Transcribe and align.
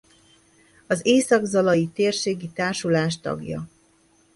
Az 0.87 1.05
Észak-Zalai 1.07 1.87
Térségi 1.87 2.49
Társulás 2.49 3.19
tagja. 3.19 3.69